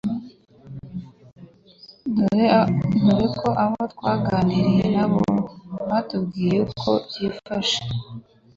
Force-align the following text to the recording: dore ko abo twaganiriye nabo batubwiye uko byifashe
dore 2.15 2.47
ko 3.39 3.47
abo 3.63 3.81
twaganiriye 3.93 4.85
nabo 4.95 5.21
batubwiye 5.89 6.55
uko 6.65 6.89
byifashe 7.05 7.79